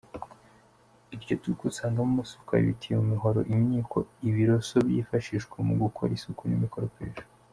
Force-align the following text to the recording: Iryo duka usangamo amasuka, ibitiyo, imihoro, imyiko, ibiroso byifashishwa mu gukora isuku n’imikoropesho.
Iryo 1.15 1.33
duka 1.41 1.63
usangamo 1.71 2.09
amasuka, 2.13 2.51
ibitiyo, 2.63 2.95
imihoro, 3.05 3.39
imyiko, 3.53 3.97
ibiroso 4.27 4.75
byifashishwa 4.87 5.57
mu 5.67 5.73
gukora 5.83 6.11
isuku 6.17 6.43
n’imikoropesho. 6.45 7.23